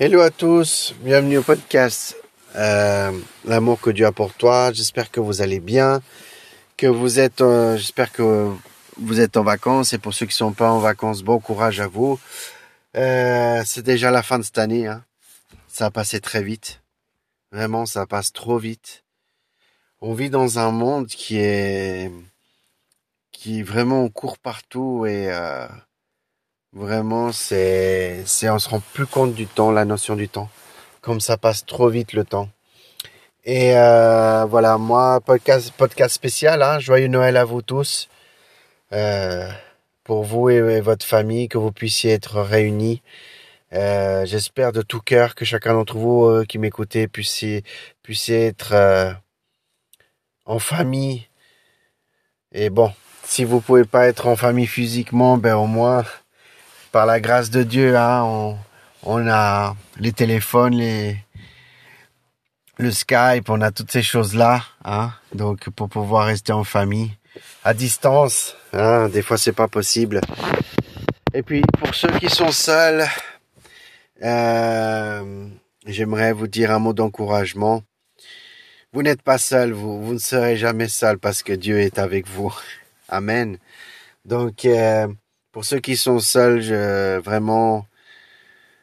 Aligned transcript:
Hello 0.00 0.22
à 0.22 0.30
tous, 0.30 0.94
bienvenue 1.00 1.36
au 1.36 1.42
podcast 1.42 2.16
euh, 2.56 3.12
L'amour 3.44 3.78
que 3.78 3.90
Dieu 3.90 4.06
a 4.06 4.10
pour 4.10 4.32
toi. 4.32 4.72
J'espère 4.72 5.10
que 5.10 5.20
vous 5.20 5.42
allez 5.42 5.60
bien, 5.60 6.00
que 6.78 6.86
vous 6.86 7.20
êtes, 7.20 7.42
euh, 7.42 7.76
j'espère 7.76 8.10
que 8.10 8.50
vous 8.96 9.20
êtes 9.20 9.36
en 9.36 9.44
vacances 9.44 9.92
et 9.92 9.98
pour 9.98 10.14
ceux 10.14 10.24
qui 10.24 10.34
sont 10.34 10.54
pas 10.54 10.70
en 10.72 10.78
vacances, 10.78 11.22
bon 11.22 11.38
courage 11.40 11.78
à 11.80 11.88
vous. 11.88 12.18
Euh, 12.96 13.62
c'est 13.66 13.82
déjà 13.82 14.10
la 14.10 14.22
fin 14.22 14.38
de 14.38 14.44
cette 14.44 14.56
année, 14.56 14.86
hein. 14.86 15.04
ça 15.68 15.86
a 15.86 15.90
passé 15.90 16.20
très 16.20 16.42
vite, 16.42 16.80
vraiment 17.52 17.84
ça 17.84 18.06
passe 18.06 18.32
trop 18.32 18.56
vite. 18.56 19.04
On 20.00 20.14
vit 20.14 20.30
dans 20.30 20.58
un 20.58 20.70
monde 20.70 21.06
qui 21.06 21.36
est 21.36 22.10
qui 23.30 23.62
vraiment 23.62 24.08
court 24.08 24.38
partout 24.38 25.04
et 25.04 25.30
euh, 25.30 25.68
Vraiment, 26.72 27.32
c'est, 27.32 28.22
c'est, 28.26 28.48
on 28.48 28.58
se 28.58 28.68
rend 28.68 28.80
plus 28.94 29.06
compte 29.06 29.34
du 29.34 29.46
temps, 29.46 29.70
la 29.70 29.84
notion 29.84 30.16
du 30.16 30.28
temps. 30.28 30.48
Comme 31.02 31.20
ça 31.20 31.36
passe 31.36 31.66
trop 31.66 31.88
vite 31.88 32.12
le 32.14 32.24
temps. 32.24 32.48
Et 33.44 33.76
euh, 33.76 34.44
voilà, 34.46 34.78
moi, 34.78 35.20
podcast, 35.20 35.72
podcast 35.76 36.14
spécial, 36.14 36.62
hein, 36.62 36.78
joyeux 36.78 37.08
Noël 37.08 37.36
à 37.36 37.44
vous 37.44 37.60
tous. 37.62 38.08
Euh, 38.92 39.50
pour 40.04 40.24
vous 40.24 40.50
et, 40.50 40.80
votre 40.80 41.06
famille, 41.06 41.48
que 41.48 41.58
vous 41.58 41.72
puissiez 41.72 42.12
être 42.12 42.40
réunis. 42.40 43.02
Euh, 43.72 44.26
j'espère 44.26 44.72
de 44.72 44.82
tout 44.82 45.00
cœur 45.00 45.34
que 45.34 45.44
chacun 45.44 45.72
d'entre 45.74 45.96
vous 45.96 46.24
euh, 46.24 46.44
qui 46.44 46.58
m'écoutez 46.58 47.08
puissiez, 47.08 47.64
puissiez 48.02 48.46
être 48.46 48.72
euh, 48.74 49.12
en 50.44 50.58
famille. 50.58 51.28
Et 52.52 52.70
bon, 52.70 52.92
si 53.24 53.44
vous 53.44 53.60
pouvez 53.60 53.84
pas 53.84 54.08
être 54.08 54.26
en 54.26 54.36
famille 54.36 54.66
physiquement, 54.66 55.38
ben 55.38 55.56
au 55.56 55.66
moins 55.66 56.04
par 56.92 57.06
la 57.06 57.20
grâce 57.20 57.50
de 57.50 57.62
Dieu, 57.62 57.96
hein, 57.96 58.22
on, 58.22 58.58
on 59.02 59.26
a 59.26 59.74
les 59.98 60.12
téléphones, 60.12 60.78
le 62.78 62.90
Skype, 62.90 63.48
on 63.48 63.62
a 63.62 63.70
toutes 63.70 63.90
ces 63.90 64.02
choses-là, 64.02 64.62
hein, 64.84 65.12
donc 65.34 65.70
pour 65.70 65.88
pouvoir 65.88 66.26
rester 66.26 66.52
en 66.52 66.64
famille, 66.64 67.10
à 67.64 67.72
distance, 67.74 68.56
hein, 68.74 69.08
des 69.08 69.22
fois 69.22 69.38
c'est 69.38 69.52
pas 69.52 69.68
possible. 69.68 70.20
Et 71.32 71.42
puis 71.42 71.62
pour 71.78 71.94
ceux 71.94 72.10
qui 72.18 72.28
sont 72.28 72.52
seuls, 72.52 73.06
euh, 74.22 75.48
j'aimerais 75.86 76.32
vous 76.32 76.46
dire 76.46 76.70
un 76.70 76.78
mot 76.78 76.92
d'encouragement. 76.92 77.82
Vous 78.92 79.02
n'êtes 79.02 79.22
pas 79.22 79.38
seul, 79.38 79.72
vous, 79.72 80.04
vous 80.04 80.12
ne 80.12 80.18
serez 80.18 80.58
jamais 80.58 80.88
seul 80.88 81.18
parce 81.18 81.42
que 81.42 81.54
Dieu 81.54 81.80
est 81.80 81.98
avec 81.98 82.28
vous. 82.28 82.54
Amen. 83.08 83.56
Donc 84.26 84.66
euh, 84.66 85.08
pour 85.52 85.66
ceux 85.66 85.80
qui 85.80 85.96
sont 85.96 86.18
seuls, 86.18 86.62
je, 86.62 87.18
vraiment, 87.18 87.86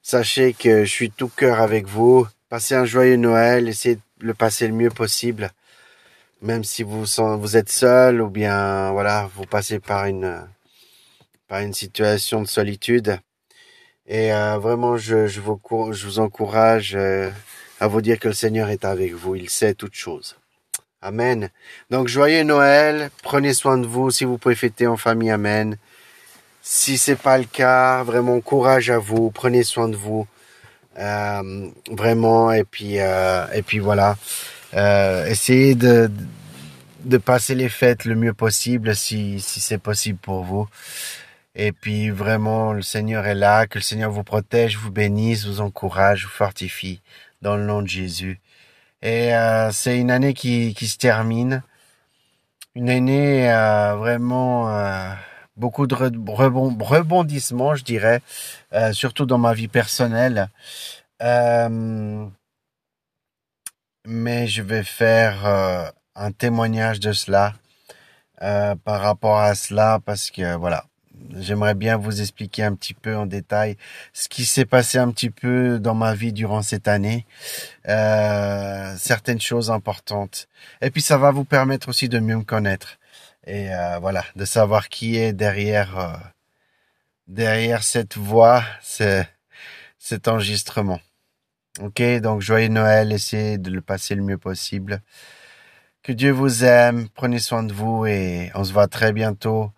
sachez 0.00 0.54
que 0.54 0.84
je 0.84 0.90
suis 0.90 1.10
tout 1.10 1.28
cœur 1.28 1.60
avec 1.60 1.86
vous. 1.86 2.26
Passez 2.48 2.76
un 2.76 2.84
joyeux 2.84 3.16
Noël, 3.16 3.68
essayez 3.68 3.96
de 3.96 4.00
le 4.26 4.32
passer 4.32 4.68
le 4.68 4.74
mieux 4.74 4.90
possible. 4.90 5.50
Même 6.40 6.62
si 6.64 6.84
vous, 6.84 7.56
êtes 7.56 7.68
seul 7.68 8.20
ou 8.20 8.28
bien, 8.28 8.92
voilà, 8.92 9.28
vous 9.34 9.44
passez 9.44 9.80
par 9.80 10.06
une, 10.06 10.46
par 11.48 11.60
une 11.60 11.74
situation 11.74 12.42
de 12.42 12.48
solitude. 12.48 13.18
Et 14.06 14.32
euh, 14.32 14.58
vraiment, 14.58 14.96
je, 14.96 15.26
je, 15.26 15.40
vous, 15.40 15.60
je 15.92 16.06
vous 16.06 16.18
encourage 16.20 16.94
euh, 16.94 17.30
à 17.80 17.88
vous 17.88 18.00
dire 18.00 18.18
que 18.18 18.28
le 18.28 18.34
Seigneur 18.34 18.70
est 18.70 18.84
avec 18.84 19.14
vous. 19.14 19.34
Il 19.34 19.50
sait 19.50 19.74
toutes 19.74 19.94
choses. 19.94 20.36
Amen. 21.00 21.48
Donc, 21.90 22.06
joyeux 22.06 22.44
Noël. 22.44 23.10
Prenez 23.22 23.54
soin 23.54 23.78
de 23.78 23.86
vous. 23.86 24.10
Si 24.10 24.24
vous 24.24 24.38
pouvez 24.38 24.54
fêter 24.54 24.86
en 24.86 24.96
famille, 24.96 25.30
Amen. 25.30 25.76
Si 26.62 26.96
c'est 26.96 27.16
pas 27.16 27.38
le 27.38 27.44
cas, 27.44 28.04
vraiment 28.04 28.40
courage 28.40 28.88
à 28.90 28.98
vous, 28.98 29.30
prenez 29.32 29.64
soin 29.64 29.88
de 29.88 29.96
vous, 29.96 30.26
euh, 30.98 31.70
vraiment. 31.90 32.52
Et 32.52 32.64
puis 32.64 33.00
euh, 33.00 33.46
et 33.52 33.62
puis 33.62 33.80
voilà, 33.80 34.16
euh, 34.74 35.26
essayez 35.26 35.74
de 35.74 36.10
de 37.04 37.16
passer 37.18 37.54
les 37.56 37.68
fêtes 37.68 38.04
le 38.04 38.14
mieux 38.14 38.32
possible 38.32 38.94
si 38.94 39.40
si 39.40 39.60
c'est 39.60 39.78
possible 39.78 40.18
pour 40.18 40.44
vous. 40.44 40.68
Et 41.54 41.72
puis 41.72 42.10
vraiment, 42.10 42.72
le 42.72 42.82
Seigneur 42.82 43.26
est 43.26 43.34
là, 43.34 43.66
que 43.66 43.78
le 43.78 43.82
Seigneur 43.82 44.10
vous 44.10 44.22
protège, 44.24 44.76
vous 44.78 44.90
bénisse, 44.90 45.46
vous 45.46 45.60
encourage, 45.60 46.24
vous 46.24 46.30
fortifie 46.30 47.00
dans 47.42 47.56
le 47.56 47.64
nom 47.64 47.82
de 47.82 47.88
Jésus. 47.88 48.40
Et 49.02 49.34
euh, 49.34 49.70
c'est 49.72 49.98
une 49.98 50.10
année 50.10 50.34
qui 50.34 50.74
qui 50.74 50.86
se 50.88 50.98
termine, 50.98 51.62
une 52.76 52.90
année 52.90 53.50
euh, 53.52 53.94
vraiment 53.96 54.70
euh, 54.70 55.12
beaucoup 55.56 55.86
de 55.86 55.94
rebondissements, 55.94 57.74
je 57.74 57.84
dirais, 57.84 58.22
euh, 58.72 58.92
surtout 58.92 59.26
dans 59.26 59.38
ma 59.38 59.54
vie 59.54 59.68
personnelle. 59.68 60.48
Euh, 61.22 62.26
mais 64.06 64.46
je 64.48 64.62
vais 64.62 64.82
faire 64.82 65.46
euh, 65.46 65.88
un 66.14 66.32
témoignage 66.32 67.00
de 67.00 67.12
cela 67.12 67.54
euh, 68.42 68.74
par 68.74 69.00
rapport 69.00 69.38
à 69.38 69.54
cela 69.54 70.00
parce 70.04 70.30
que 70.30 70.56
voilà, 70.56 70.84
j'aimerais 71.36 71.74
bien 71.74 71.96
vous 71.96 72.20
expliquer 72.20 72.64
un 72.64 72.74
petit 72.74 72.94
peu 72.94 73.16
en 73.16 73.26
détail 73.26 73.76
ce 74.12 74.28
qui 74.28 74.44
s'est 74.44 74.64
passé 74.64 74.98
un 74.98 75.10
petit 75.12 75.30
peu 75.30 75.78
dans 75.78 75.94
ma 75.94 76.14
vie 76.14 76.32
durant 76.32 76.62
cette 76.62 76.88
année, 76.88 77.26
euh, 77.88 78.94
certaines 78.98 79.40
choses 79.40 79.70
importantes. 79.70 80.48
Et 80.80 80.90
puis 80.90 81.02
ça 81.02 81.18
va 81.18 81.30
vous 81.30 81.44
permettre 81.44 81.88
aussi 81.88 82.08
de 82.08 82.18
mieux 82.18 82.36
me 82.36 82.44
connaître 82.44 82.98
et 83.46 83.74
euh, 83.74 83.98
voilà, 83.98 84.24
de 84.36 84.44
savoir 84.44 84.88
qui 84.88 85.16
est 85.16 85.32
derrière 85.32 85.98
euh, 85.98 86.16
derrière 87.26 87.82
cette 87.82 88.16
voix, 88.16 88.62
c'est 88.82 89.28
cet 89.98 90.28
enregistrement. 90.28 91.00
Ok, 91.80 92.02
donc 92.20 92.42
joyeux 92.42 92.68
Noël, 92.68 93.12
essayez 93.12 93.58
de 93.58 93.70
le 93.70 93.80
passer 93.80 94.14
le 94.14 94.22
mieux 94.22 94.38
possible. 94.38 95.00
Que 96.02 96.12
Dieu 96.12 96.30
vous 96.30 96.64
aime, 96.64 97.08
prenez 97.14 97.38
soin 97.38 97.62
de 97.62 97.72
vous 97.72 98.06
et 98.06 98.50
on 98.54 98.64
se 98.64 98.72
voit 98.72 98.88
très 98.88 99.12
bientôt. 99.12 99.72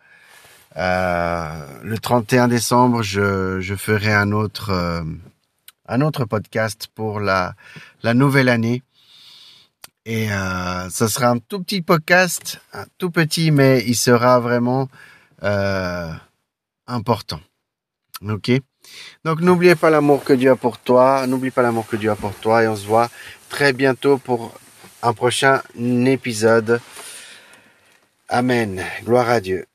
Euh, 0.76 1.80
le 1.82 1.98
31 1.98 2.48
décembre, 2.48 3.02
je, 3.02 3.60
je 3.60 3.74
ferai 3.74 4.12
un 4.12 4.32
autre 4.32 4.70
euh, 4.70 5.04
un 5.86 6.00
autre 6.00 6.24
podcast 6.24 6.88
pour 6.94 7.20
la 7.20 7.54
la 8.02 8.14
nouvelle 8.14 8.48
année. 8.48 8.82
Et 10.06 10.30
euh, 10.30 10.90
ce 10.90 11.08
sera 11.08 11.28
un 11.28 11.38
tout 11.38 11.62
petit 11.62 11.80
podcast, 11.80 12.60
un 12.72 12.84
tout 12.98 13.10
petit, 13.10 13.50
mais 13.50 13.82
il 13.86 13.96
sera 13.96 14.38
vraiment 14.38 14.88
euh, 15.42 16.12
important. 16.86 17.40
Ok? 18.22 18.50
Donc 19.24 19.40
n'oubliez 19.40 19.76
pas 19.76 19.88
l'amour 19.88 20.22
que 20.24 20.34
Dieu 20.34 20.50
a 20.50 20.56
pour 20.56 20.78
toi, 20.78 21.26
n'oublie 21.26 21.50
pas 21.50 21.62
l'amour 21.62 21.86
que 21.86 21.96
Dieu 21.96 22.10
a 22.10 22.16
pour 22.16 22.34
toi, 22.34 22.62
et 22.62 22.68
on 22.68 22.76
se 22.76 22.86
voit 22.86 23.08
très 23.48 23.72
bientôt 23.72 24.18
pour 24.18 24.52
un 25.02 25.14
prochain 25.14 25.62
épisode. 25.78 26.80
Amen. 28.28 28.84
Gloire 29.04 29.30
à 29.30 29.40
Dieu. 29.40 29.66